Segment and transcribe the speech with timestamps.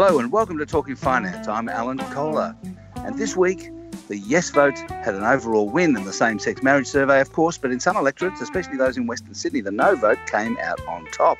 [0.00, 1.48] Hello and welcome to Talking Finance.
[1.48, 2.54] I'm Alan Kohler.
[2.98, 3.68] And this week,
[4.06, 7.58] the yes vote had an overall win in the same sex marriage survey, of course,
[7.58, 11.04] but in some electorates, especially those in Western Sydney, the no vote came out on
[11.06, 11.38] top.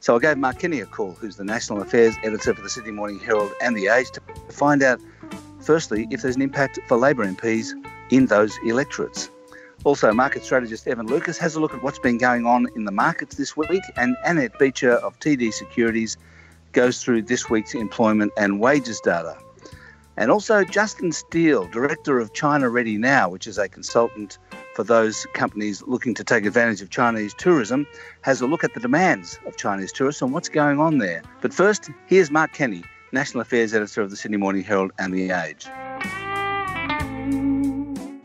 [0.00, 2.90] So I gave Mark Kenny a call, who's the National Affairs Editor for the Sydney
[2.90, 4.20] Morning Herald and The Age, to
[4.50, 5.00] find out,
[5.62, 7.70] firstly, if there's an impact for Labor MPs
[8.10, 9.30] in those electorates.
[9.84, 12.92] Also, market strategist Evan Lucas has a look at what's been going on in the
[12.92, 16.18] markets this week, and Annette Beacher of TD Securities
[16.72, 19.36] goes through this week's employment and wages data.
[20.16, 24.38] And also, Justin Steele, director of China Ready Now, which is a consultant
[24.74, 27.86] for those companies looking to take advantage of Chinese tourism,
[28.20, 31.22] has a look at the demands of Chinese tourists and what's going on there.
[31.40, 35.30] But first, here's Mark Kenny, National Affairs Editor of the Sydney Morning Herald and The
[35.30, 35.66] Age.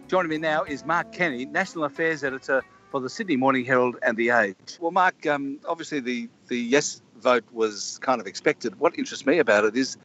[0.08, 4.17] Joining me now is Mark Kenny, National Affairs Editor for the Sydney Morning Herald and
[4.17, 4.77] The Age.
[4.80, 8.80] Well, Mark, um, obviously the, the yes vote was kind of expected.
[8.80, 9.97] What interests me about it is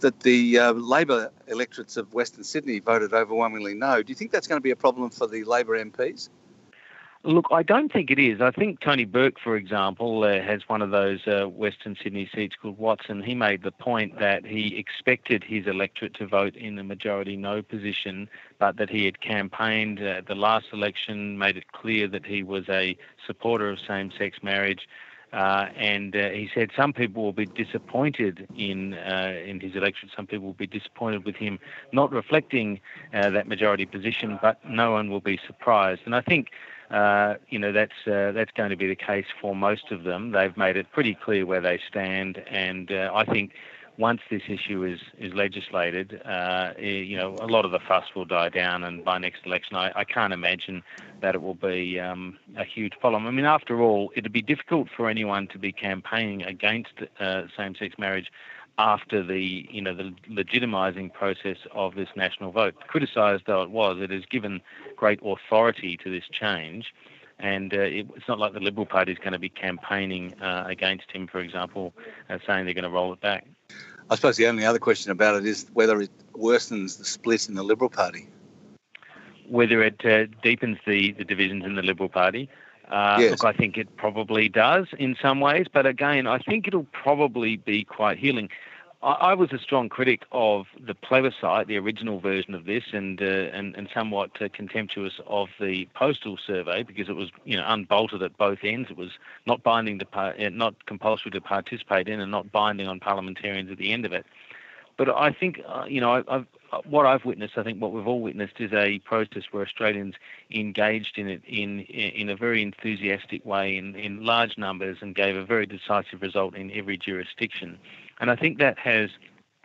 [0.00, 4.02] that the uh, Labor electorates of Western Sydney voted overwhelmingly no.
[4.02, 6.28] Do you think that's going to be a problem for the Labor MPs?
[7.26, 8.40] Look, I don't think it is.
[8.40, 12.54] I think Tony Burke, for example, uh, has one of those uh, Western Sydney seats
[12.54, 13.20] called Watson.
[13.20, 17.62] He made the point that he expected his electorate to vote in the majority no
[17.62, 18.28] position,
[18.60, 22.68] but that he had campaigned uh, the last election, made it clear that he was
[22.68, 24.86] a supporter of same sex marriage.
[25.32, 30.08] Uh, and uh, he said some people will be disappointed in uh, in his election.
[30.14, 31.58] Some people will be disappointed with him
[31.92, 32.80] not reflecting
[33.12, 36.02] uh, that majority position, but no one will be surprised.
[36.04, 36.50] And I think
[36.90, 40.30] uh, you know that's uh, that's going to be the case for most of them.
[40.30, 43.52] They've made it pretty clear where they stand, and I think
[43.98, 48.24] once this issue is is legislated, uh, you know a lot of the fuss will
[48.24, 50.82] die down, and by next election, I, I can't imagine
[51.20, 53.26] that it will be um, a huge problem.
[53.26, 57.96] I mean, after all, it'd be difficult for anyone to be campaigning against uh, same-sex
[57.98, 58.30] marriage
[58.78, 62.74] after the you know the legitimising process of this national vote.
[62.86, 64.60] Criticised though it was, it has given
[64.96, 66.92] great authority to this change,
[67.38, 70.64] and uh, it, it's not like the Liberal Party is going to be campaigning uh,
[70.66, 71.94] against him, for example,
[72.28, 73.46] uh, saying they're going to roll it back.
[74.10, 77.54] I suppose the only other question about it is whether it worsens the split in
[77.54, 78.28] the Liberal Party.
[79.48, 82.48] Whether it uh, deepens the, the divisions in the Liberal Party.
[82.88, 83.30] Uh, yes.
[83.32, 87.56] Look, I think it probably does in some ways, but again, I think it'll probably
[87.56, 88.48] be quite healing.
[89.06, 93.24] I, was a strong critic of the plebiscite, the original version of this, and uh,
[93.24, 98.22] and, and somewhat uh, contemptuous of the postal survey because it was you know unbolted
[98.22, 98.90] at both ends.
[98.90, 99.12] It was
[99.46, 103.70] not binding to par- uh, not compulsory to participate in, and not binding on parliamentarians
[103.70, 104.26] at the end of it.
[104.96, 106.46] But I think uh, you know I've
[106.84, 110.16] what I've witnessed, I think what we've all witnessed is a process where Australians
[110.50, 115.36] engaged in it in in a very enthusiastic way in, in large numbers and gave
[115.36, 117.78] a very decisive result in every jurisdiction.
[118.20, 119.10] And I think that has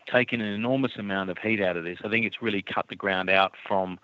[0.07, 1.99] taken an enormous amount of heat out of this.
[2.03, 3.99] I think it's really cut the ground out from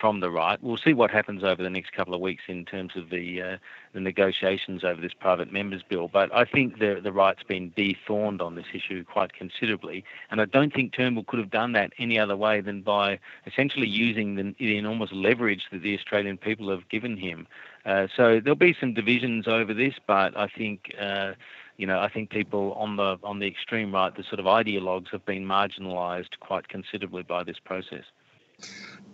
[0.00, 0.60] from the right.
[0.62, 3.56] We'll see what happens over the next couple of weeks in terms of the uh,
[3.92, 6.08] the negotiations over this private members bill.
[6.08, 10.46] But I think the the right's been dethorned on this issue quite considerably, and I
[10.46, 14.54] don't think Turnbull could have done that any other way than by essentially using the,
[14.58, 17.46] the enormous leverage that the Australian people have given him.
[17.84, 20.94] Uh, so there'll be some divisions over this, but I think.
[21.00, 21.32] Uh,
[21.76, 25.10] you know, I think people on the on the extreme right, the sort of ideologues,
[25.10, 28.04] have been marginalised quite considerably by this process.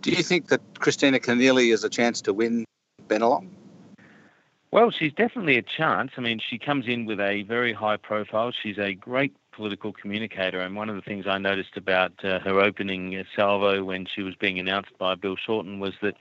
[0.01, 2.65] Do you think that Kristina Keneally is a chance to win
[3.07, 3.49] Bennelong?
[4.71, 6.11] Well, she's definitely a chance.
[6.15, 8.51] I mean, she comes in with a very high profile.
[8.51, 12.59] She's a great political communicator, and one of the things I noticed about uh, her
[12.59, 16.15] opening salvo when she was being announced by Bill Shorten was that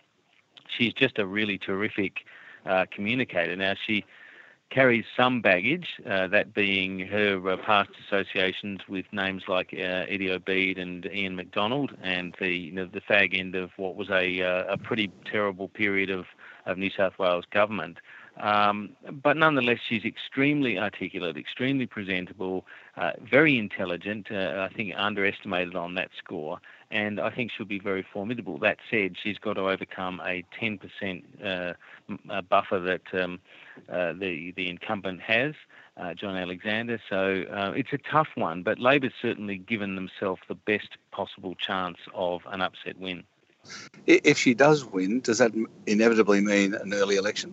[0.66, 2.24] she's just a really terrific
[2.64, 3.54] uh, communicator.
[3.54, 4.04] Now, she
[4.70, 10.30] carries some baggage, uh, that being her uh, past associations with names like uh, Eddie
[10.30, 14.42] Obeid and Ian Macdonald, and the you know, the fag end of what was a
[14.42, 16.26] uh, a pretty terrible period of,
[16.66, 17.98] of New South Wales government.
[18.40, 18.90] Um,
[19.22, 22.66] but nonetheless, she's extremely articulate, extremely presentable,
[22.96, 24.30] uh, very intelligent.
[24.30, 28.58] Uh, I think underestimated on that score, and I think she'll be very formidable.
[28.58, 33.40] That said, she's got to overcome a 10% uh, buffer that um,
[33.88, 35.54] uh, the the incumbent has,
[35.96, 37.00] uh, John Alexander.
[37.08, 41.98] So uh, it's a tough one, but Labor's certainly given themselves the best possible chance
[42.14, 43.24] of an upset win.
[44.06, 45.52] If she does win, does that
[45.86, 47.52] inevitably mean an early election?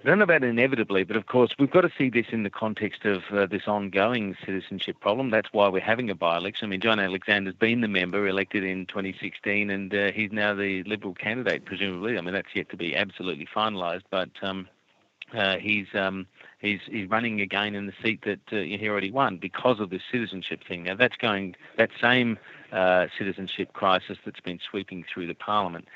[0.00, 2.50] I don't know about inevitably, but of course we've got to see this in the
[2.50, 5.30] context of uh, this ongoing citizenship problem.
[5.30, 6.66] That's why we're having a by-election.
[6.66, 10.84] I mean, John Alexander's been the member elected in 2016, and uh, he's now the
[10.84, 12.16] Liberal candidate, presumably.
[12.16, 14.68] I mean, that's yet to be absolutely finalised, but um,
[15.34, 16.28] uh, he's um,
[16.60, 20.02] he's he's running again in the seat that uh, he already won because of this
[20.12, 20.84] citizenship thing.
[20.84, 22.38] Now that's going that same
[22.70, 25.88] uh, citizenship crisis that's been sweeping through the parliament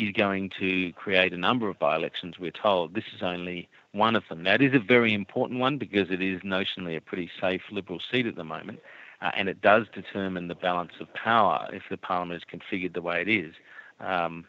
[0.00, 2.38] is going to create a number of by-elections.
[2.38, 4.42] We're told this is only one of them.
[4.42, 8.00] Now it is a very important one because it is notionally a pretty safe Liberal
[8.10, 8.80] seat at the moment,
[9.20, 13.02] uh, and it does determine the balance of power if the parliament is configured the
[13.02, 13.54] way it is.
[14.00, 14.46] Um,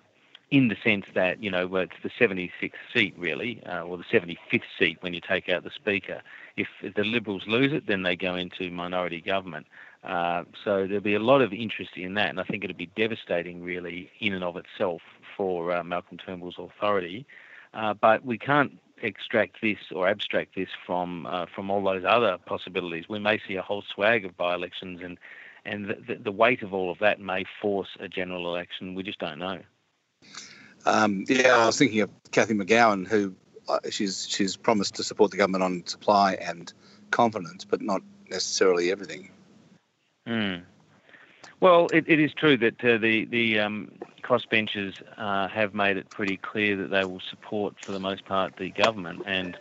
[0.52, 4.64] in the sense that, you know, it's the 76th seat really, uh, or the 75th
[4.78, 6.22] seat when you take out the Speaker.
[6.58, 9.66] If, the Liberals lose it, then they go into minority government.
[10.04, 12.92] Uh, so there'll be a lot of interest in that, and I think it'll be
[12.98, 15.02] devastating, really, in and of itself
[15.38, 17.26] for uh, Malcolm Turnbull's authority.
[17.74, 22.38] Uh, but we can't extract this or abstract this from uh, from all those other
[22.46, 23.06] possibilities.
[23.08, 25.18] We may see a whole swag of by-elections, and
[25.66, 28.96] and the, the weight of all of that may force a general election.
[28.96, 29.62] We just don't know.
[30.86, 33.36] Um, yeah, I was thinking of Cathy McGowan, who
[33.68, 36.72] uh, she's she's promised to support the government on supply and
[37.12, 39.30] confidence, but not necessarily everything.
[40.28, 40.64] Mm.
[41.60, 43.92] Well, it, it is true that uh, the the um,
[44.24, 48.56] crossbenchers uh, have made it pretty clear that they will support, for the most part,
[48.58, 49.58] the government, and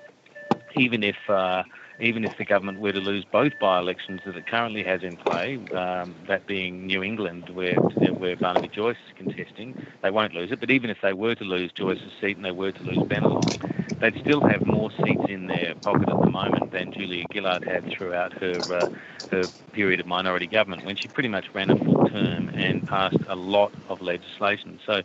[0.77, 1.63] even if uh,
[2.01, 5.57] even if the government were to lose both by-elections that it currently has in play,
[5.75, 7.77] um, that being New England, where
[8.19, 10.61] where Barnaby Joyce is contesting, they won't lose it.
[10.61, 13.61] But even if they were to lose Joyce's seat and they were to lose Bennelong,
[14.01, 17.85] they'd still have more seats in their pocket at the moment than Julia Gillard had
[17.97, 18.87] throughout her uh,
[19.31, 23.19] her period of minority government, when she pretty much ran a full term and passed
[23.29, 24.81] a lot of legislation.
[24.87, 25.03] So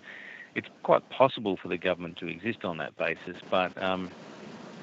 [0.55, 4.11] it's quite possible for the government to exist on that basis, but um,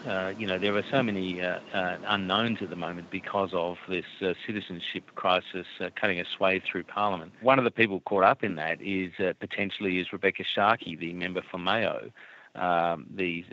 [0.06, 3.78] uh, you know, there are so many uh, uh, unknowns at the moment because of
[3.88, 7.32] this uh, citizenship crisis uh, cutting a swathe through Parliament.
[7.40, 11.42] One of the people caught up in that is potentially is Rebekha Sharkie, the member
[11.42, 12.10] for Mayo,
[12.54, 13.44] um, the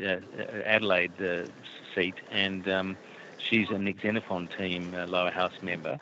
[0.66, 1.50] Adelaide
[1.94, 2.98] seat, and um,
[3.38, 6.00] she's a Nick Xenophon team lower house member.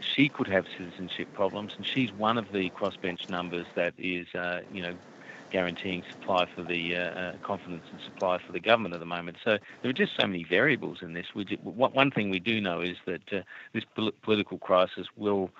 [0.00, 4.26] she could have citizenship problems, and she's one of the crossbench numbers that is,
[4.72, 4.94] you know,
[5.54, 9.36] guaranteeing supply for the uh, uh, confidence and supply for the government at the moment.
[9.44, 11.26] So there are just so many variables in this.
[11.32, 13.42] We one thing we do know is that uh,
[13.72, 13.84] this
[14.22, 15.50] political crisis will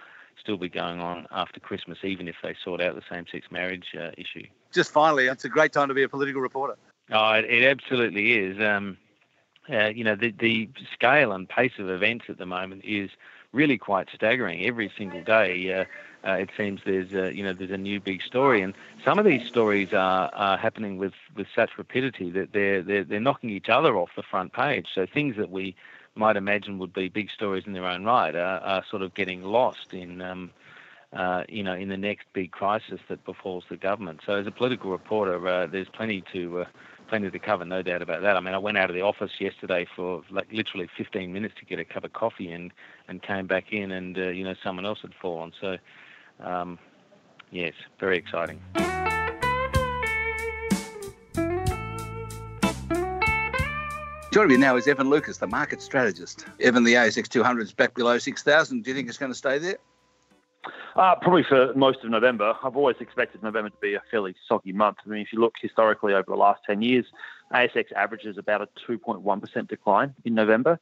[0.41, 4.11] still be going on after Christmas, even if they sort out the same-sex marriage uh,
[4.19, 4.45] issue.
[4.73, 6.75] Just finally, it's a great time to be a political reporter.
[7.13, 8.61] Oh, it, it absolutely is.
[8.61, 8.97] Um,
[9.71, 13.11] uh, you know, the, the scale and pace of events at the moment is
[13.53, 14.67] really quite staggering.
[14.67, 15.85] Every single day, uh,
[16.27, 18.75] uh, it seems there's a, you know there's a new big story, and
[19.05, 23.21] some of these stories are, are happening with, with such rapidity that they're, they're they're
[23.21, 24.87] knocking each other off the front page.
[24.95, 25.75] So things that we
[26.15, 29.43] might imagine would be big stories in their own right are, are sort of getting
[29.43, 30.51] lost in um,
[31.13, 34.21] uh, you know in the next big crisis that befalls the government.
[34.25, 36.65] So as a political reporter, uh, there's plenty to uh,
[37.09, 38.37] plenty to cover, no doubt about that.
[38.37, 41.67] I mean, I went out of the office yesterday for like literally 15 minutes to
[41.67, 42.73] get a cup of coffee and
[43.09, 45.53] and came back in, and uh, you know someone else had fallen.
[45.61, 45.77] So
[46.41, 46.79] um,
[47.51, 48.61] yes, very exciting.
[54.35, 56.45] Joining me now is Evan Lucas, the market strategist.
[56.61, 58.83] Evan, the ASX 200 is back below 6,000.
[58.83, 59.79] Do you think it's going to stay there?
[60.97, 62.55] Uh, probably for most of November.
[62.65, 64.99] I've always expected November to be a fairly soggy month.
[65.07, 67.07] I mean, if you look historically over the last 10 years,
[67.53, 70.81] ASX averages about a 2.1% decline in November.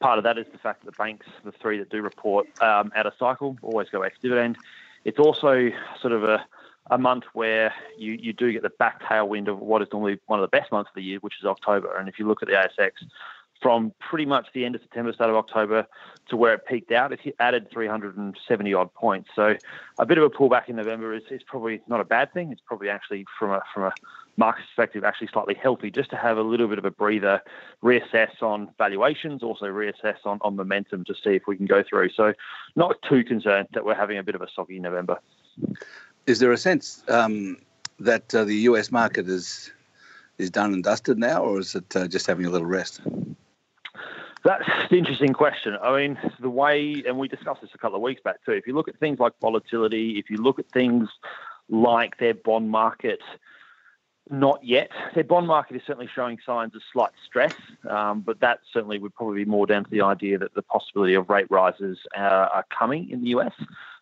[0.00, 2.90] Part of that is the fact that the banks, the three that do report um,
[2.96, 4.56] out of cycle, always go ex dividend.
[5.04, 5.70] It's also
[6.00, 6.44] sort of a,
[6.90, 10.38] a month where you, you do get the back tailwind of what is normally one
[10.38, 11.96] of the best months of the year, which is October.
[11.96, 12.90] And if you look at the ASX,
[13.60, 15.86] from pretty much the end of September, start of October
[16.28, 19.30] to where it peaked out, it added 370 odd points.
[19.34, 19.56] So
[19.98, 22.52] a bit of a pullback in November is, is probably not a bad thing.
[22.52, 23.92] It's probably actually from a from a
[24.36, 27.40] market perspective actually slightly healthy just to have a little bit of a breather,
[27.82, 32.10] reassess on valuations, also reassess on, on momentum to see if we can go through.
[32.10, 32.32] So
[32.74, 35.20] not too concerned that we're having a bit of a soggy November.
[36.26, 37.58] Is there a sense um,
[38.00, 39.70] that uh, the US market is
[40.36, 43.00] is done and dusted now, or is it uh, just having a little rest?
[44.44, 45.76] That's an interesting question.
[45.82, 48.52] I mean, the way, and we discussed this a couple of weeks back too.
[48.52, 51.08] If you look at things like volatility, if you look at things
[51.70, 53.20] like their bond market,
[54.30, 54.90] not yet.
[55.14, 57.54] Their bond market is certainly showing signs of slight stress,
[57.88, 61.14] um, but that certainly would probably be more down to the idea that the possibility
[61.14, 63.52] of rate rises uh, are coming in the US.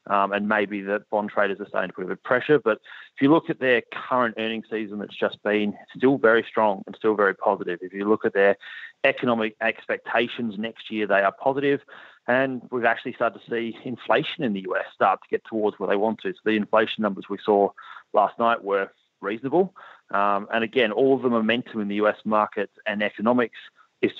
[0.08, 2.58] Um, and maybe that bond traders are starting to put a bit of pressure.
[2.58, 2.80] But
[3.14, 6.96] if you look at their current earnings season that's just been, still very strong and
[6.96, 7.78] still very positive.
[7.82, 8.56] If you look at their
[9.04, 11.80] economic expectations next year, they are positive.
[12.26, 15.88] And we've actually started to see inflation in the US start to get towards where
[15.88, 16.32] they want to.
[16.32, 17.70] So the inflation numbers we saw
[18.12, 18.90] last night were
[19.20, 19.74] reasonable.
[20.10, 23.58] Um, and again, all of the momentum in the US market and economics
[24.02, 24.10] is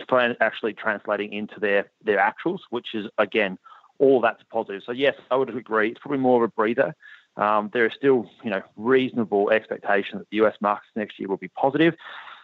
[0.41, 3.59] actually translating into their their actuals, which is again
[4.03, 4.83] all that's positive.
[4.85, 5.91] So yes, I would agree.
[5.91, 6.95] It's probably more of a breather.
[7.37, 11.37] Um, there is still, you know, reasonable expectation that the US markets next year will
[11.37, 11.95] be positive.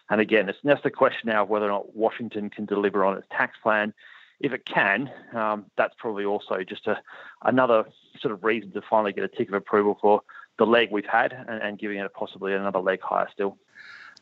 [0.09, 3.17] And again, it's just a question now of whether or not Washington can deliver on
[3.17, 3.93] its tax plan.
[4.39, 6.97] If it can, um, that's probably also just a,
[7.43, 7.85] another
[8.21, 10.21] sort of reason to finally get a tick of approval for
[10.57, 13.57] the leg we've had and, and giving it possibly another leg higher still.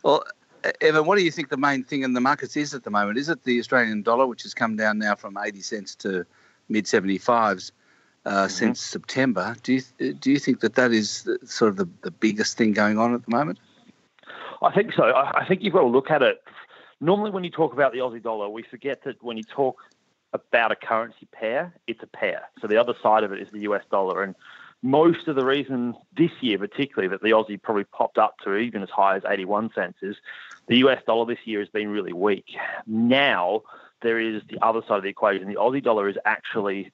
[0.02, 0.24] Well,
[0.82, 3.20] Evan, what do you think the main thing in the markets is at the moment?
[3.20, 6.26] Is it the Australian dollar, which has come down now from 80 cents to
[6.70, 7.72] mid 75s
[8.26, 8.50] uh, mm-hmm.
[8.50, 9.56] since September?
[9.64, 12.98] Do you do you think that that is sort of the, the biggest thing going
[12.98, 13.60] on at the moment?
[14.62, 15.04] I think so.
[15.04, 16.44] I, I think you've got to look at it.
[17.00, 19.78] Normally, when you talk about the Aussie dollar, we forget that when you talk
[20.34, 22.44] about a currency pair, it's a pair.
[22.60, 24.24] So the other side of it is the US dollar.
[24.24, 24.36] And
[24.82, 28.84] most of the reason this year, particularly, that the Aussie probably popped up to even
[28.84, 30.18] as high as 81 cents is
[30.68, 32.56] the US dollar this year has been really weak.
[32.86, 33.64] Now,
[34.02, 35.48] there is the other side of the equation.
[35.48, 36.92] The Aussie dollar is actually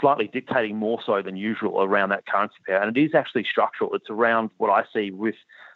[0.00, 2.82] slightly dictating more so than usual around that currency pair.
[2.82, 3.94] And it is actually structural.
[3.94, 5.34] It's around what I see with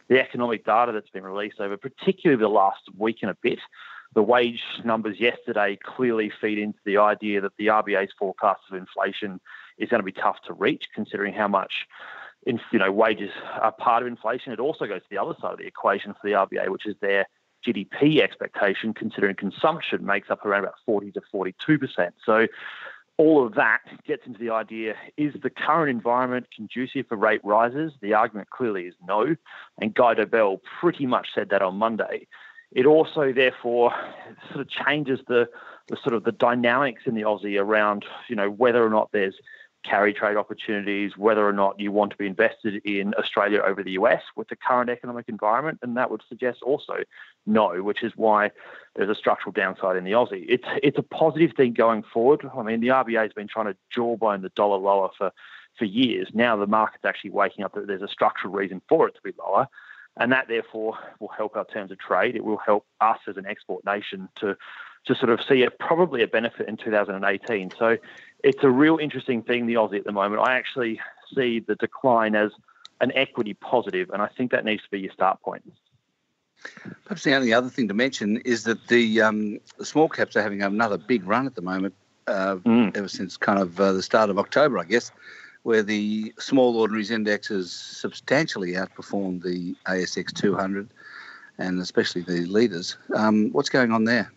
[0.09, 3.59] the economic data that's been released over particularly the last week and a bit.
[4.15, 9.39] The wage numbers yesterday clearly feed into the idea that the RBA's forecast of inflation
[9.77, 11.87] is going to be tough to reach, considering how much
[12.47, 14.53] you know wages are part of inflation.
[14.53, 16.97] It also goes to the other side of the equation for the RBA, which is
[17.03, 17.27] their
[17.67, 22.15] GDP expectation, considering consumption makes up around about 40 to 42 percent.
[22.25, 22.47] So
[23.19, 27.93] all of that gets into the idea is the current environment conducive for rate rises?
[28.01, 29.35] The argument clearly is no.
[29.83, 32.29] And Guy Debelle pretty much said that on Monday.
[32.71, 33.93] It also, therefore,
[34.53, 35.49] sort of changes the,
[35.89, 39.35] the sort of the dynamics in the Aussie around, you know, whether or not there's
[39.85, 43.93] carry trade opportunities, whether or not you want to be invested in Australia over the
[43.93, 45.79] US with the current economic environment.
[45.83, 47.05] And that would suggest also
[47.49, 48.51] no, which is why
[48.95, 50.45] there's a structural downside in the Aussie.
[50.49, 52.49] It's it's a positive thing going forward.
[52.57, 55.33] I mean, the RBA has been trying to jawbone the dollar lower for,
[55.79, 56.29] for years.
[56.35, 59.33] Now the market's actually waking up that there's a structural reason for it to be
[59.39, 59.69] lower.
[60.21, 62.35] And that therefore will help our terms of trade.
[62.35, 64.57] It will help us as an export nation to
[65.05, 67.71] to sort of see a, probably a benefit in 2018.
[67.79, 67.97] So
[68.43, 70.43] it's a real interesting thing, the Aussie at the moment.
[70.43, 71.01] I actually
[71.35, 72.51] see the decline as
[73.01, 75.63] an equity positive, and I think that needs to be your start point.
[77.05, 80.43] Perhaps the only other thing to mention is that the, um, the small caps are
[80.43, 81.95] having another big run at the moment,
[82.27, 82.97] uh, mm.
[82.97, 85.11] ever since kind of uh, the start of October, I guess,
[85.63, 90.89] where the small ordinaries index has substantially outperformed the ASX 200
[91.59, 92.97] and especially the leaders.
[93.15, 94.33] Um, what's going on there?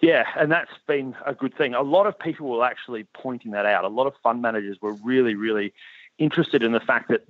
[0.00, 1.74] Yeah, and that's been a good thing.
[1.74, 3.84] A lot of people were actually pointing that out.
[3.84, 5.74] A lot of fund managers were really, really
[6.18, 7.26] interested in the fact that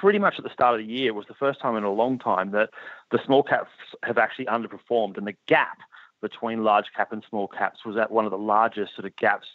[0.00, 2.18] pretty much at the start of the year was the first time in a long
[2.18, 2.70] time that
[3.10, 3.70] the small caps
[4.02, 5.78] have actually underperformed, and the gap
[6.22, 9.46] between large cap and small caps was at one of the largest sort of gaps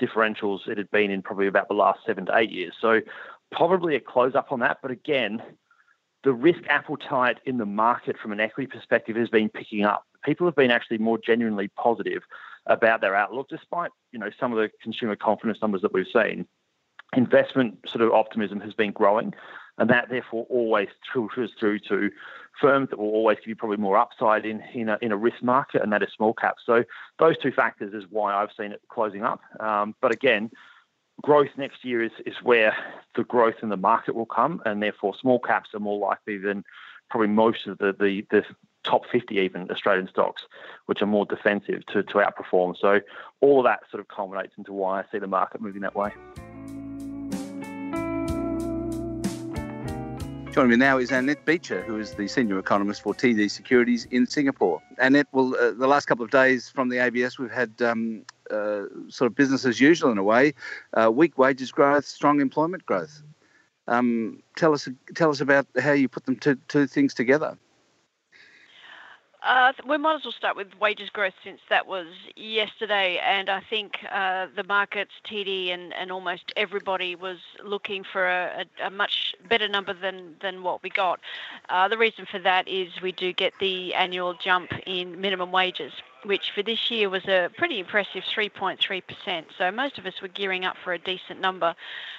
[0.00, 2.72] differentials it had been in probably about the last seven to eight years.
[2.80, 3.00] So
[3.50, 5.42] probably a close up on that, but again,
[6.24, 10.46] the risk appetite in the market from an equity perspective has been picking up people
[10.46, 12.22] have been actually more genuinely positive
[12.66, 16.46] about their outlook, despite you know some of the consumer confidence numbers that we've seen.
[17.16, 19.34] Investment sort of optimism has been growing,
[19.78, 22.10] and that therefore always filters through to
[22.60, 25.42] firms that will always give you probably more upside in in a, in a risk
[25.42, 26.62] market, and that is small caps.
[26.66, 26.84] So
[27.18, 29.40] those two factors is why I've seen it closing up.
[29.60, 30.50] Um, but again,
[31.22, 32.76] growth next year is is where
[33.14, 36.64] the growth in the market will come, and therefore small caps are more likely than
[37.10, 38.44] probably most of the the, the
[38.84, 40.42] top 50 even Australian stocks,
[40.86, 42.74] which are more defensive to, to outperform.
[42.80, 43.00] So
[43.40, 46.12] all of that sort of culminates into why I see the market moving that way.
[50.58, 54.26] Joining me now is Annette Beacher, who is the senior economist for TD Securities in
[54.26, 54.82] Singapore.
[54.98, 58.86] Annette, well, uh, the last couple of days from the ABS, we've had um, uh,
[59.06, 60.54] sort of business as usual in a way,
[60.94, 63.22] uh, weak wages growth, strong employment growth.
[63.86, 67.56] Um, tell us, tell us about how you put them two, two things together.
[69.42, 73.60] Uh, we might as well start with wages growth since that was yesterday, and I
[73.60, 78.90] think uh, the markets, TD, and, and almost everybody was looking for a, a, a
[78.90, 81.20] much better number than, than what we got.
[81.68, 85.92] Uh, the reason for that is we do get the annual jump in minimum wages
[86.24, 89.44] which for this year was a pretty impressive 3.3%.
[89.56, 91.74] So most of us were gearing up for a decent number.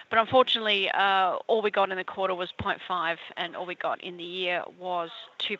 [0.09, 4.03] But unfortunately, uh, all we got in the quarter was 0.5 and all we got
[4.03, 5.57] in the year was 2%.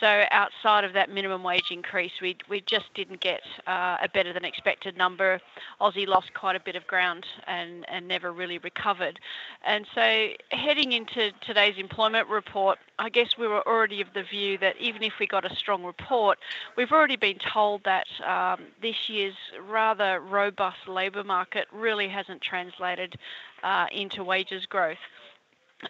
[0.00, 4.32] So outside of that minimum wage increase, we, we just didn't get uh, a better
[4.32, 5.40] than expected number.
[5.80, 9.20] Aussie lost quite a bit of ground and, and never really recovered.
[9.62, 14.56] And so heading into today's employment report, I guess we were already of the view
[14.58, 16.38] that even if we got a strong report,
[16.76, 19.34] we've already been told that um, this year's
[19.68, 23.16] rather robust labour market really hasn't translated
[23.62, 24.98] uh, into wages growth.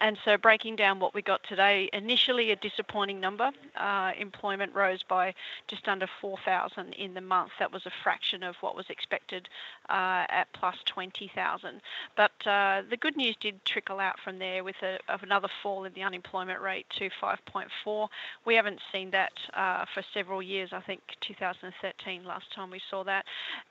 [0.01, 3.51] And so, breaking down what we got today, initially a disappointing number.
[3.77, 5.35] Uh, employment rose by
[5.69, 7.51] just under 4,000 in the month.
[7.59, 9.49] That was a fraction of what was expected
[9.89, 11.81] uh, at plus 20,000.
[12.17, 15.85] But uh, the good news did trickle out from there with a, of another fall
[15.85, 18.09] in the unemployment rate to 5.4.
[18.45, 20.71] We haven't seen that uh, for several years.
[20.73, 23.25] I think 2013 last time we saw that.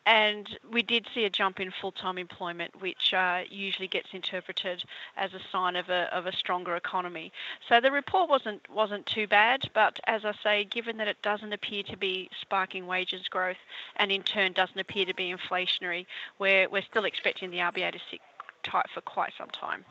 [0.05, 4.83] And we did see a jump in full-time employment, which uh, usually gets interpreted
[5.17, 7.31] as a sign of a of a stronger economy.
[7.67, 11.53] So the report wasn't wasn't too bad, but as I say, given that it doesn't
[11.53, 13.57] appear to be sparking wages growth,
[13.97, 16.05] and in turn doesn't appear to be inflationary,
[16.39, 18.21] we're we're still expecting the RBA to sit
[18.63, 19.83] tight for quite some time.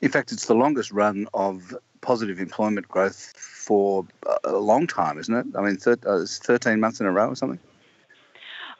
[0.00, 4.06] In fact, it's the longest run of positive employment growth for
[4.44, 5.46] a long time, isn't it?
[5.56, 7.60] I mean, thir- uh, it's 13 months in a row or something.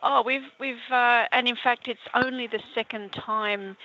[0.02, 3.76] Oh, we've we've uh, and in fact, it's only the second time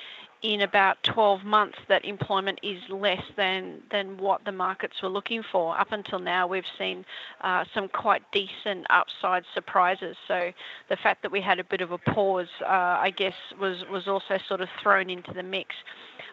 [0.45, 5.41] in about 12 months that employment is less than, than what the markets were looking
[5.41, 5.75] for.
[5.75, 7.03] Up until now, we've seen
[7.41, 10.15] uh, some quite decent upside surprises.
[10.27, 10.51] So
[10.87, 14.07] the fact that we had a bit of a pause, uh, I guess, was, was
[14.07, 15.73] also sort of thrown into the mix.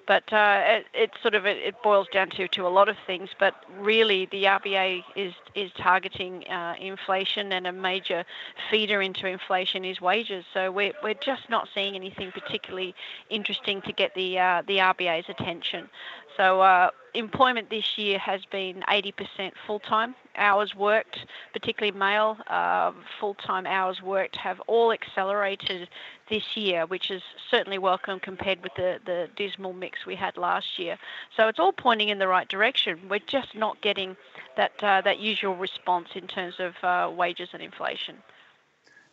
[0.07, 2.97] But uh, it, it, sort of it, it, boils down to, to a lot of
[3.07, 3.31] things.
[3.39, 8.25] But really, the RBA is is targeting uh, inflation, and a major
[8.71, 10.45] feeder into inflation is wages.
[10.53, 12.95] So we're we're just not seeing anything particularly
[13.31, 15.89] interesting to get the uh, the RBA's attention.
[16.37, 23.67] So uh, employment this year has been 80% full-time hours worked, particularly male uh, full-time
[23.67, 25.89] hours worked have all accelerated
[26.29, 30.79] this year, which is certainly welcome compared with the, the dismal mix we had last
[30.79, 30.99] year.
[31.37, 33.01] So it's all pointing in the right direction.
[33.09, 34.17] We're just not getting
[34.57, 38.17] that uh, that usual response in terms of uh, wages and inflation.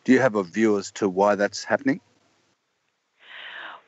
[0.06, 2.00] Do you have a view as to why that's happening?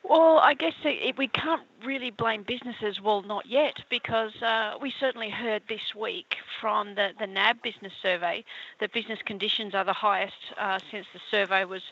[0.04, 3.00] Well, I guess it, we can't really blame businesses.
[3.00, 7.92] Well, not yet, because uh, we certainly heard this week from the, the NAB business
[8.02, 8.44] survey
[8.80, 11.82] that business conditions are the highest uh, since the survey was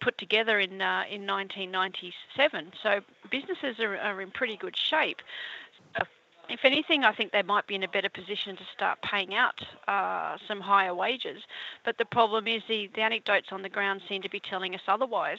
[0.00, 2.72] put together in uh, in 1997.
[2.82, 5.22] So businesses are, are in pretty good shape
[6.50, 9.60] if anything, I think they might be in a better position to start paying out
[9.86, 11.42] uh, some higher wages.
[11.84, 14.80] But the problem is the, the anecdotes on the ground seem to be telling us
[14.88, 15.38] otherwise.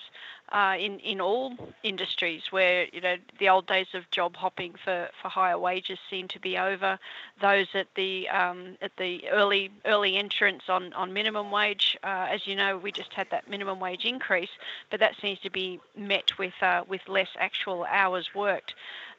[0.51, 5.09] Uh, in in all industries, where you know the old days of job hopping for,
[5.21, 6.99] for higher wages seem to be over.
[7.41, 12.47] Those at the um, at the early early entrance on on minimum wage, uh, as
[12.47, 14.49] you know, we just had that minimum wage increase,
[14.89, 18.73] but that seems to be met with uh, with less actual hours worked.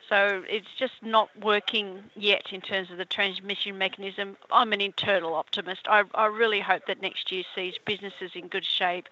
[0.09, 4.37] So it's just not working yet in terms of the transmission mechanism.
[4.51, 5.87] I'm an internal optimist.
[5.89, 9.09] I, I really hope that next year sees businesses in good shape.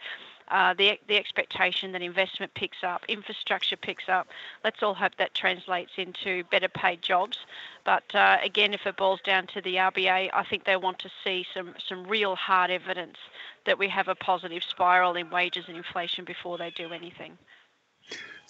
[0.48, 4.26] Uh, the, the expectation that investment picks up, infrastructure picks up.
[4.64, 7.38] Let's all hope that translates into better paid jobs.
[7.84, 11.10] But uh, again, if it boils down to the RBA, I think they want to
[11.22, 13.16] see some, some real hard evidence
[13.64, 17.38] that we have a positive spiral in wages and inflation before they do anything.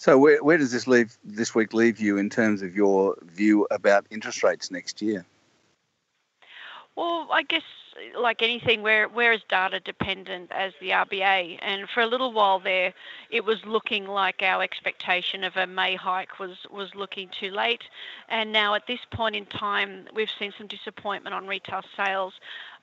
[0.01, 3.67] So where, where does this leave this week leave you in terms of your view
[3.69, 5.23] about interest rates next year?
[6.95, 7.61] Well, I guess
[8.19, 11.59] like anything, we're, we're as data dependent as the RBA.
[11.61, 12.95] And for a little while there,
[13.29, 17.83] it was looking like our expectation of a May hike was, was looking too late.
[18.27, 22.33] And now at this point in time, we've seen some disappointment on retail sales.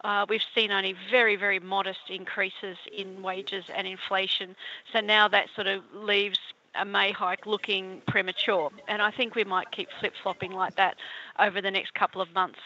[0.04, 4.54] Uh, we've seen only very, very modest increases in wages and inflation.
[4.92, 6.38] So now that sort of leaves
[6.74, 8.70] a May hike looking premature.
[8.86, 10.96] And I think we might keep flip flopping like that
[11.38, 12.60] over the next couple of months.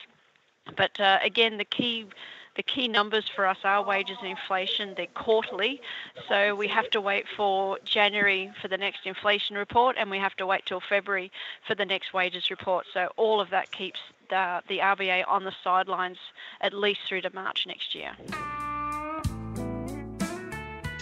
[0.76, 2.06] But uh, again, the key
[2.54, 4.92] the key numbers for us are wages and inflation.
[4.94, 5.80] They're quarterly,
[6.28, 10.36] so we have to wait for January for the next inflation report, and we have
[10.36, 11.32] to wait till February
[11.66, 12.84] for the next wages report.
[12.92, 16.18] So all of that keeps the, the RBA on the sidelines
[16.60, 18.12] at least through to March next year.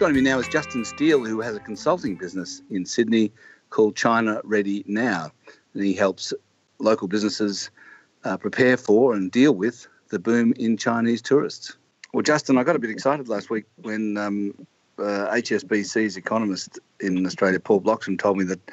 [0.01, 3.31] Joining me now is Justin Steele, who has a consulting business in Sydney
[3.69, 5.31] called China Ready Now.
[5.75, 6.33] And he helps
[6.79, 7.71] local businesses
[8.25, 11.77] uh, prepare for and deal with the boom in Chinese tourists.
[12.15, 14.67] Well, Justin, I got a bit excited last week when um,
[14.99, 18.71] uh, HSBC's economist in Australia, Paul Bloxham, told me that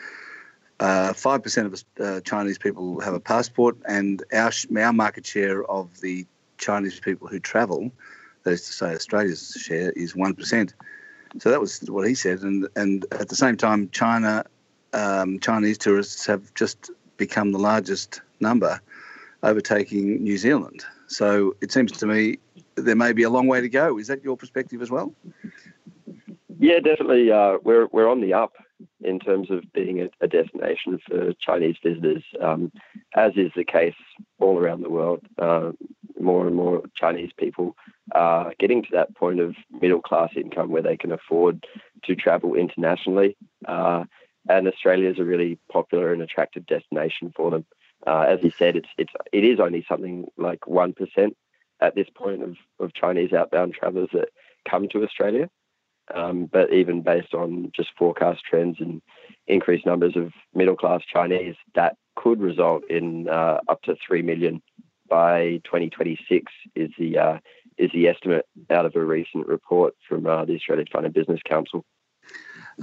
[0.79, 5.99] uh, 5% of uh, Chinese people have a passport, and our, our market share of
[5.99, 6.25] the
[6.57, 7.91] Chinese people who travel,
[8.43, 10.71] that is to say Australia's share, is 1%.
[11.39, 14.45] So that was what he said, and and at the same time, China,
[14.93, 18.79] um, Chinese tourists have just become the largest number.
[19.43, 20.83] overtaking New Zealand.
[21.07, 22.39] So it seems to me
[22.75, 23.97] there may be a long way to go.
[23.97, 25.13] Is that your perspective as well?
[26.59, 27.31] Yeah, definitely.
[27.31, 28.53] Uh, we're we're on the up
[29.01, 32.71] in terms of being a, a destination for Chinese visitors, um,
[33.15, 33.95] as is the case
[34.39, 35.21] all around the world.
[35.37, 35.71] Uh,
[36.19, 37.75] more and more Chinese people
[38.13, 41.65] are getting to that point of middle class income where they can afford
[42.03, 43.35] to travel internationally.
[43.65, 44.05] Uh,
[44.49, 47.65] and Australia is a really popular and attractive destination for them.
[48.05, 51.35] Uh, as he said, it's it's it is only something like one percent
[51.81, 54.29] at this point of, of Chinese outbound travellers that
[54.69, 55.49] come to Australia.
[56.13, 59.01] Um, but even based on just forecast trends and
[59.45, 64.61] increased numbers of middle class Chinese, that could result in uh, up to three million
[65.09, 66.51] by 2026.
[66.75, 67.37] Is the uh,
[67.77, 71.41] is the estimate out of a recent report from uh, the Australian Fund and Business
[71.43, 71.85] Council.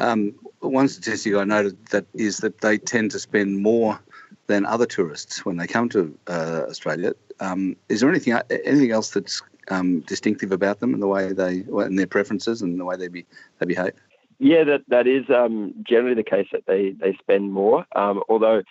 [0.00, 4.00] Um, one statistic I noted that is that they tend to spend more
[4.46, 7.12] than other tourists when they come to uh, Australia.
[7.40, 11.64] Um, is there anything anything else that's um, distinctive about them and the way they
[11.68, 13.24] and their preferences and the way they be
[13.59, 13.92] they behave?
[14.38, 17.87] Yeah, that that is um, generally the case that they they spend more.
[17.94, 18.62] Um, although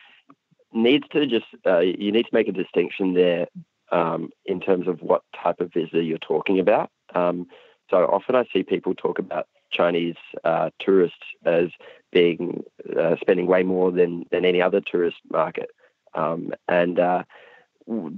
[0.74, 3.48] needs to just uh, you need to make a distinction there
[3.94, 6.90] um, in terms of what type of visitor you're talking about.
[7.16, 7.48] Um,
[7.90, 11.70] so often I see people talk about Chinese uh, tourists as
[12.12, 12.64] being
[13.00, 15.70] uh, spending way more than than any other tourist market,
[16.14, 17.24] um, and uh,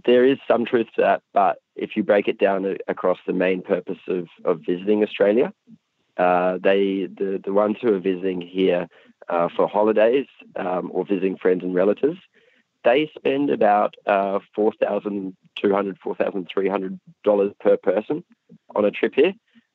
[0.05, 1.21] there is some truth to that.
[1.33, 5.53] But if you break it down across the main purpose of, of visiting Australia,
[6.17, 8.88] uh, they the the ones who are visiting here
[9.29, 12.19] uh, for holidays um, or visiting friends and relatives,
[12.83, 18.23] they spend about uh, four thousand two hundred, four thousand three hundred dollars per person
[18.75, 19.33] on a trip here.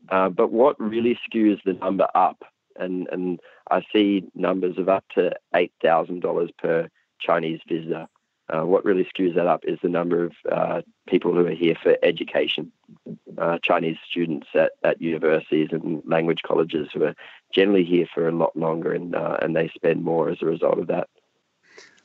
[0.09, 2.45] Uh, but what really skews the number up,
[2.77, 3.41] and and
[3.71, 6.89] I see numbers of up to eight thousand dollars per
[7.21, 8.09] Chinese visitor
[8.51, 11.77] uh, what really skews that up is the number of uh, people who are here
[11.81, 12.73] for education.
[13.39, 17.15] Uh, Chinese students at, at universities and language colleges who are
[17.55, 20.79] generally here for a lot longer and uh, and they spend more as a result
[20.79, 21.09] of that.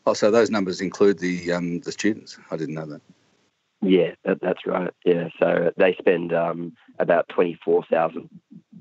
[0.06, 2.38] Oh, so those numbers include the um, the students.
[2.52, 3.02] I didn't know that.
[3.86, 4.92] Yeah, that, that's right.
[5.06, 8.30] Yeah, so they spend um, about twenty four thousand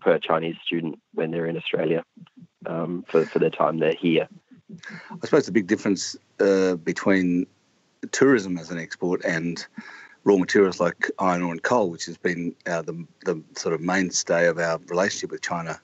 [0.01, 2.05] per Chinese student when they're in Australia
[2.67, 4.29] um, for for their time they're here.
[5.11, 7.47] I suppose the big difference uh, between
[8.12, 9.67] tourism as an export and
[10.25, 13.81] raw materials like iron ore and coal, which has been uh, the, the sort of
[13.81, 15.81] mainstay of our relationship with China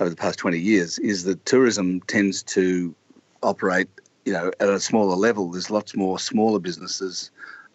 [0.00, 2.94] over the past 20 years, is that tourism tends to
[3.42, 3.88] operate,
[4.24, 5.50] you know, at a smaller level.
[5.50, 7.30] There's lots more smaller businesses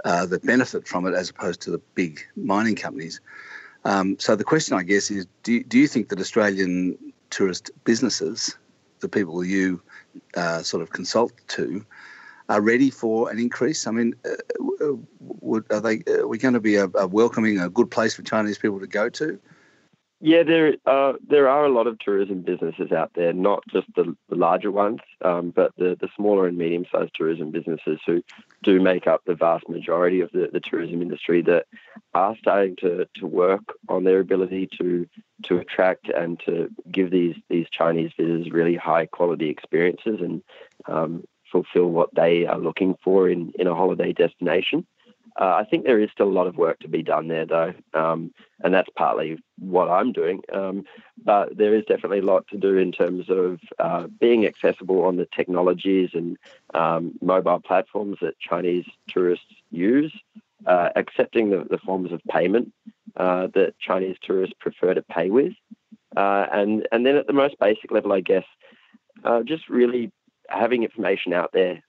[0.06, 3.22] uh, that benefit from it as opposed to the big mining companies.
[3.86, 6.98] Um, so the question, I guess, is: Do do you think that Australian
[7.30, 8.58] tourist businesses,
[9.00, 9.82] the people you
[10.36, 11.86] uh, sort of consult to,
[12.50, 13.88] are ready for an increase?
[13.88, 16.04] I mean, uh, uh would, are they?
[16.08, 18.88] Are we going to be a, a, welcoming, a good place for Chinese people to
[18.88, 19.40] go to?
[20.22, 24.18] Yeah, there uh, there are a lot of tourism businesses out there, not just the,
[24.28, 28.22] the larger ones, um, but the, the smaller and medium sized tourism businesses who
[28.62, 31.68] do make up the vast majority of the, the tourism industry that
[32.14, 35.08] are starting to, to work on their ability to
[35.46, 40.42] to attract and to give these these Chinese visitors really high quality experiences and
[40.90, 44.86] um, fulfill what they are looking for in, in a holiday destination.
[45.40, 47.74] Uh, I think there is still a lot of work to be done there, though,
[47.94, 50.42] um, and that's partly what I'm doing.
[50.52, 50.84] Um,
[51.24, 55.18] but there is definitely a lot to do in terms of uh, being accessible on
[55.18, 56.38] the technologies and
[56.74, 60.14] um, mobile platforms that Chinese tourists use,
[60.66, 62.74] uh, accepting the, the, forms of payment
[63.16, 65.54] uh, that Chinese tourists prefer to pay with,
[66.18, 68.46] uh, and and then at the most basic level, I guess,
[69.24, 70.12] uh, just really
[70.50, 71.82] having information out there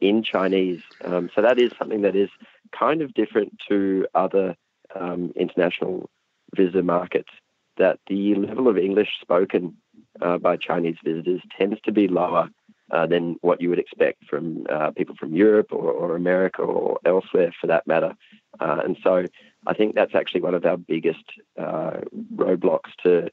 [0.00, 0.82] in Chinese.
[1.04, 2.28] Um, so that is something that is
[2.76, 4.56] kind of different to other
[4.94, 6.10] um, international
[6.54, 7.30] visitor markets.
[7.78, 9.76] That the level of English spoken
[10.20, 12.50] uh, by Chinese visitors tends to be lower
[12.90, 16.98] uh, than what you would expect from uh, people from Europe or, or, America or
[17.04, 18.14] elsewhere for that matter.
[18.60, 19.24] Uh, and so
[19.66, 21.24] I think that's actually one of our biggest
[21.58, 22.00] uh,
[22.34, 23.30] roadblocks to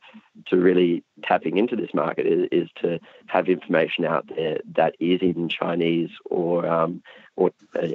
[0.48, 5.22] to really tapping into this market is, is, to have information out there that is
[5.22, 7.02] in Chinese or um,
[7.36, 7.52] or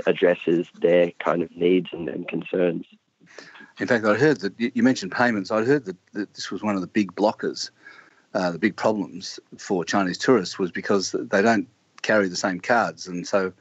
[0.07, 2.87] addresses their kind of needs and, and concerns.
[3.81, 5.51] In fact, I heard that you mentioned payments.
[5.51, 7.71] I heard that, that this was one of the big blockers
[8.35, 11.69] uh, the big problems for Chinese tourists was because they don't
[12.03, 13.53] carry the same cards, and so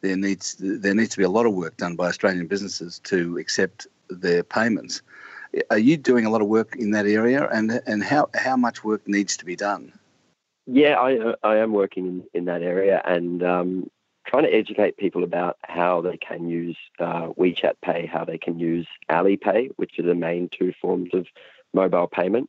[0.00, 3.36] there needs there needs to be a lot of work done by Australian businesses to
[3.38, 5.02] accept their payments.
[5.70, 8.84] Are you doing a lot of work in that area, and and how how much
[8.84, 9.92] work needs to be done?
[10.66, 13.90] Yeah, I I am working in, in that area, and um,
[14.26, 18.60] trying to educate people about how they can use uh, WeChat Pay, how they can
[18.60, 21.26] use Alipay, which are the main two forms of
[21.74, 22.48] mobile payment.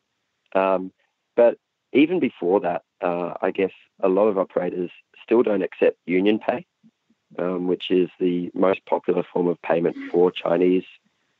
[0.54, 0.91] Um,
[1.36, 1.58] but
[1.93, 4.91] even before that, uh, I guess a lot of operators
[5.23, 6.65] still don't accept Union Pay,
[7.38, 10.84] um, which is the most popular form of payment for Chinese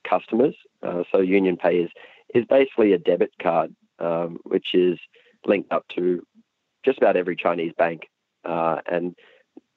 [0.08, 0.56] customers.
[0.82, 1.92] Uh, so Union Pay is
[2.34, 4.98] is basically a debit card, um, which is
[5.46, 6.26] linked up to
[6.86, 8.08] just about every Chinese bank.
[8.46, 9.16] Uh, and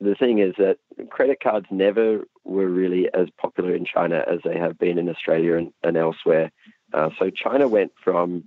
[0.00, 0.78] the thing is that
[1.10, 5.56] credit cards never were really as popular in China as they have been in Australia
[5.56, 6.52] and, and elsewhere.
[6.92, 8.44] Uh, so China went from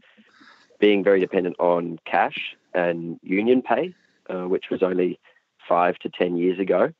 [0.79, 3.93] being very dependent on cash and Union Pay,
[4.29, 5.19] uh, which was only
[5.67, 6.91] five to 10 years ago,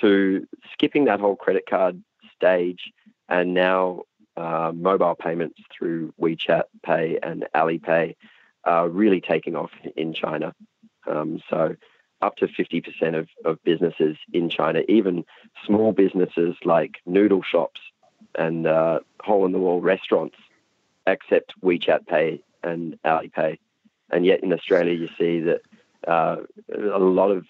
[0.00, 2.02] to skipping that whole credit card
[2.34, 2.92] stage
[3.28, 4.02] and now
[4.36, 8.14] uh, mobile payments through WeChat Pay and Alipay
[8.64, 10.54] are really taking off in China.
[11.06, 11.76] Um, so
[12.20, 15.24] up to 50% of, of businesses in China, even
[15.64, 17.80] small businesses like noodle shops
[18.34, 20.36] and uh, hole in the wall restaurants,
[21.06, 23.58] accept WeChat Pay and Alipay.
[24.10, 25.62] And yet in Australia, you see that
[26.06, 26.36] uh,
[26.74, 27.44] a lot of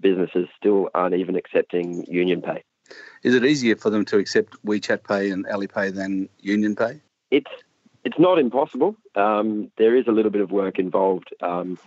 [0.00, 2.62] businesses still aren't even accepting Union Pay.
[3.22, 7.00] Is it easier for them to accept WeChat Pay and Alipay than Union Pay?
[7.30, 7.50] It's
[8.04, 8.96] it's not impossible.
[9.16, 11.78] Um, there is a little bit of work involved, um,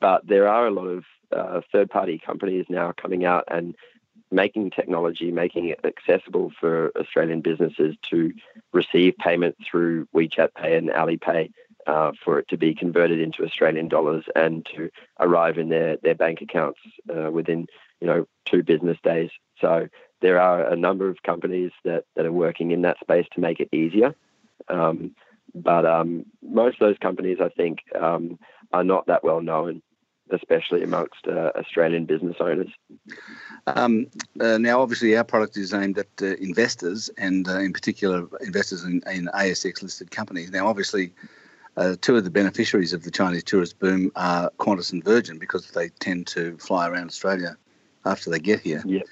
[0.00, 3.76] but there are a lot of uh, third-party companies now coming out and
[4.30, 8.32] making technology, making it accessible for Australian businesses to
[8.72, 11.52] receive payment through WeChat Pay and Alipay
[11.88, 16.14] uh, for it to be converted into Australian dollars and to arrive in their, their
[16.14, 17.66] bank accounts uh, within
[18.00, 19.30] you know two business days.
[19.60, 19.88] So
[20.20, 23.58] there are a number of companies that, that are working in that space to make
[23.58, 24.14] it easier.
[24.68, 25.14] Um,
[25.54, 28.38] but um, most of those companies, I think, um,
[28.72, 29.80] are not that well known,
[30.30, 32.68] especially amongst uh, Australian business owners.
[33.66, 38.26] Um, uh, now, obviously, our product is aimed at uh, investors and, uh, in particular,
[38.42, 40.50] investors in, in ASX listed companies.
[40.50, 41.14] Now, obviously,
[41.78, 45.70] uh, two of the beneficiaries of the Chinese tourist boom are Qantas and Virgin because
[45.70, 47.56] they tend to fly around Australia
[48.04, 48.82] after they get here.
[48.84, 49.02] Yeah.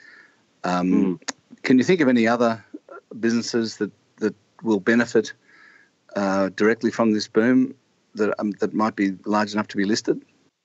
[0.64, 1.30] Um, mm.
[1.62, 2.64] Can you think of any other
[3.20, 5.32] businesses that, that will benefit
[6.16, 7.74] uh, directly from this boom
[8.14, 10.20] that um, that might be large enough to be listed?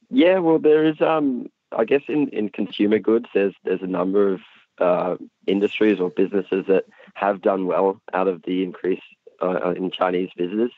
[0.09, 0.99] Yeah, well, there is.
[1.01, 4.39] Um, I guess in, in consumer goods, there's there's a number of
[4.79, 9.03] uh, industries or businesses that have done well out of the increase
[9.41, 10.71] uh, in Chinese visitors.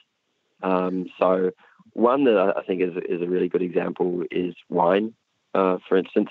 [0.63, 1.51] Um, so
[1.93, 5.13] one that I think is is a really good example is wine,
[5.53, 6.29] uh, for instance.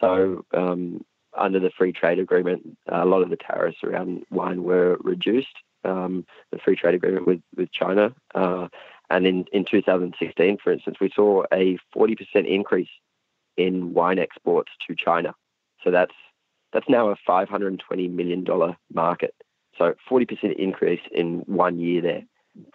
[0.00, 1.04] So um,
[1.36, 5.56] under the free trade agreement, a lot of the tariffs around wine were reduced.
[5.84, 8.68] Um, the free trade agreement with with China, uh,
[9.10, 12.88] and in in 2016, for instance, we saw a 40% increase
[13.56, 15.34] in wine exports to China.
[15.84, 16.14] So that's
[16.72, 19.34] that's now a 520 million dollar market.
[19.78, 22.22] So 40% increase in one year there.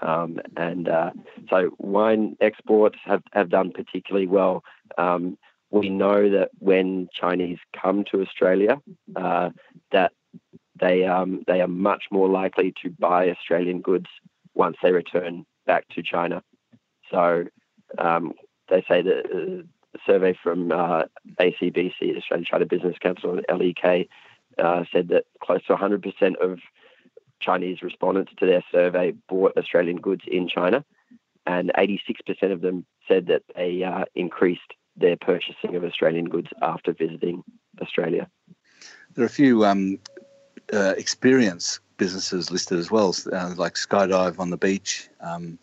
[0.02, 1.12] Um, and uh,
[1.50, 4.64] so wine exports have, have done particularly well.
[4.98, 5.38] Um,
[5.72, 8.80] we know that when Chinese come to Australia,
[9.16, 9.50] uh,
[9.92, 10.12] that
[10.80, 14.08] they um, they are much more likely to buy Australian goods
[14.54, 16.44] once they return back to China.
[17.10, 17.46] So
[17.98, 18.34] um,
[18.70, 19.64] they say that uh,
[19.96, 21.04] a survey from uh,
[21.40, 24.10] ACBC, Australian China Business Council, and LEK,
[24.58, 26.60] uh, said that close to 100% of
[27.44, 30.84] Chinese respondents to their survey bought Australian goods in China,
[31.46, 34.62] and 86% of them said that they uh, increased
[34.96, 37.44] their purchasing of Australian goods after visiting
[37.82, 38.30] Australia.
[39.14, 40.00] There are a few um,
[40.72, 45.58] uh, experience businesses listed as well, uh, like Skydive on the beach, um,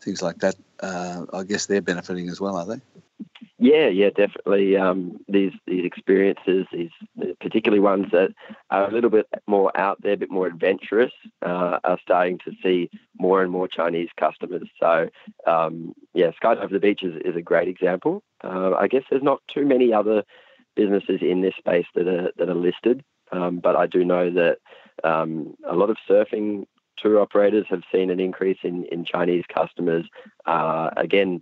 [0.00, 0.56] things like that.
[0.80, 2.80] Uh, I guess they're benefiting as well, are they?
[3.64, 4.76] Yeah, yeah, definitely.
[4.76, 6.90] Um, these these experiences, these
[7.40, 8.28] particularly ones that
[8.68, 12.52] are a little bit more out there, a bit more adventurous, uh, are starting to
[12.62, 14.68] see more and more Chinese customers.
[14.78, 15.08] So,
[15.46, 18.22] um, yeah, Skydive the Beach is, is a great example.
[18.42, 20.24] Uh, I guess there's not too many other
[20.76, 24.58] businesses in this space that are that are listed, um, but I do know that
[25.04, 26.66] um, a lot of surfing
[26.98, 30.04] tour operators have seen an increase in in Chinese customers.
[30.44, 31.40] Uh, again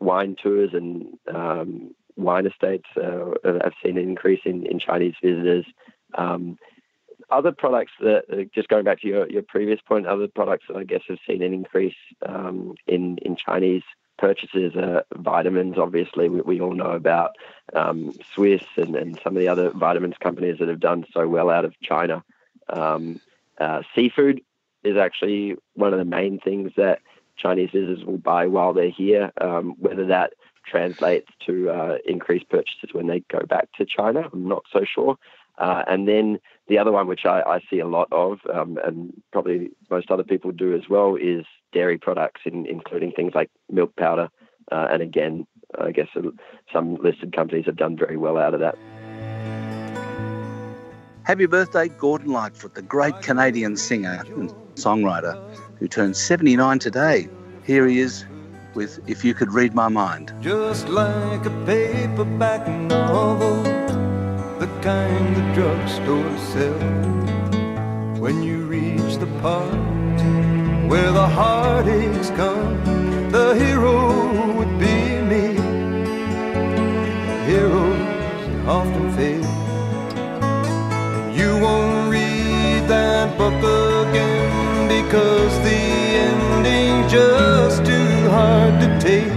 [0.00, 5.66] wine tours and um, wine estates uh, have seen an increase in, in Chinese visitors.
[6.14, 6.58] Um,
[7.30, 10.76] other products that, uh, just going back to your, your previous point, other products that
[10.76, 13.82] I guess have seen an increase um, in, in Chinese
[14.18, 15.78] purchases are vitamins.
[15.78, 17.36] Obviously, we, we all know about
[17.74, 21.50] um, Swisse and, and some of the other vitamins companies that have done so well
[21.50, 22.24] out of China.
[22.68, 23.20] Um,
[23.58, 24.40] uh, seafood
[24.84, 27.00] is actually one of the main things that
[27.38, 29.32] Chinese visitors will buy while they're here.
[29.40, 30.34] Um, whether that
[30.66, 35.16] translates to uh, increased purchases when they go back to China, I'm not so sure.
[35.56, 39.12] Uh, and then the other one, which I, I see a lot of, um, and
[39.32, 43.96] probably most other people do as well, is dairy products, in, including things like milk
[43.96, 44.28] powder.
[44.70, 45.46] Uh, and again,
[45.80, 46.08] I guess
[46.72, 48.78] some listed companies have done very well out of that.
[51.24, 55.36] Happy birthday, Gordon Lightfoot, the great Canadian singer and songwriter
[55.78, 57.28] who turned 79 today.
[57.64, 58.24] Here he is
[58.74, 60.32] with If You Could Read My Mind.
[60.40, 63.62] Just like a paperback novel,
[64.58, 68.20] the kind the drugstore sells.
[68.20, 69.72] When you reach the part
[70.88, 75.54] where the heartaches come, the hero would be me.
[77.46, 79.44] Heroes often fail.
[81.32, 83.54] You won't read that book
[84.08, 85.78] again because the
[86.26, 89.28] ending's just too hard to take.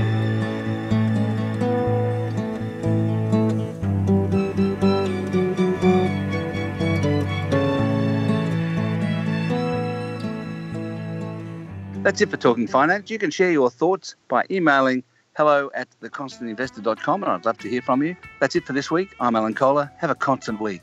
[12.03, 13.11] That's it for Talking Finance.
[13.11, 15.03] You can share your thoughts by emailing
[15.35, 18.15] hello at theconstantinvestor.com and I'd love to hear from you.
[18.39, 19.15] That's it for this week.
[19.19, 19.91] I'm Alan Kohler.
[19.97, 20.81] Have a constant week.